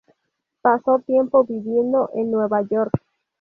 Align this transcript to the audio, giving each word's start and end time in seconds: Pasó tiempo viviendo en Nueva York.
Pasó 0.63 0.97
tiempo 1.05 1.43
viviendo 1.43 2.09
en 2.15 2.31
Nueva 2.31 2.63
York. 2.63 2.91